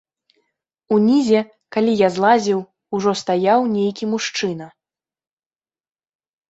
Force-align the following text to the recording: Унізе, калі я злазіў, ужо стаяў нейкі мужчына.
Унізе, 0.95 1.41
калі 1.75 1.93
я 1.99 2.09
злазіў, 2.17 2.59
ужо 2.99 3.11
стаяў 3.23 3.59
нейкі 3.75 4.05
мужчына. 4.17 4.67